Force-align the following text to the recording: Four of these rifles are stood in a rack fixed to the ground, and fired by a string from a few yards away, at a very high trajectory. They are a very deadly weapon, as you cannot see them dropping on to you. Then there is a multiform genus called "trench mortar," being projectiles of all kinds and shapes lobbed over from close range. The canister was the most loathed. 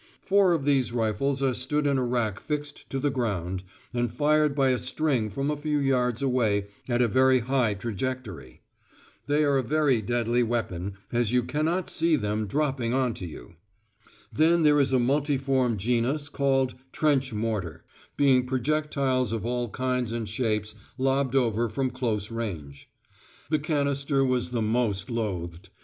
Four 0.23 0.53
of 0.53 0.65
these 0.65 0.91
rifles 0.91 1.43
are 1.43 1.53
stood 1.53 1.85
in 1.85 1.99
a 1.99 2.03
rack 2.03 2.39
fixed 2.39 2.89
to 2.89 2.97
the 2.97 3.11
ground, 3.11 3.63
and 3.93 4.11
fired 4.11 4.55
by 4.55 4.69
a 4.69 4.79
string 4.79 5.29
from 5.29 5.51
a 5.51 5.55
few 5.55 5.77
yards 5.77 6.23
away, 6.23 6.69
at 6.89 7.03
a 7.03 7.07
very 7.07 7.37
high 7.41 7.75
trajectory. 7.75 8.61
They 9.27 9.43
are 9.43 9.59
a 9.59 9.63
very 9.63 10.01
deadly 10.01 10.41
weapon, 10.41 10.93
as 11.11 11.31
you 11.31 11.43
cannot 11.43 11.87
see 11.87 12.15
them 12.15 12.47
dropping 12.47 12.95
on 12.95 13.13
to 13.13 13.27
you. 13.27 13.57
Then 14.33 14.63
there 14.63 14.79
is 14.79 14.91
a 14.91 14.97
multiform 14.97 15.77
genus 15.77 16.29
called 16.29 16.73
"trench 16.91 17.31
mortar," 17.31 17.83
being 18.17 18.47
projectiles 18.47 19.31
of 19.31 19.45
all 19.45 19.69
kinds 19.69 20.11
and 20.11 20.27
shapes 20.27 20.73
lobbed 20.97 21.35
over 21.35 21.69
from 21.69 21.91
close 21.91 22.31
range. 22.31 22.89
The 23.51 23.59
canister 23.59 24.25
was 24.25 24.49
the 24.49 24.63
most 24.63 25.11
loathed. 25.11 25.69